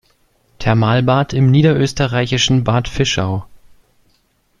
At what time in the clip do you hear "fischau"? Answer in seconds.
2.87-3.45